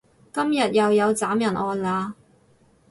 [0.33, 2.13] 今日又有斬人案喇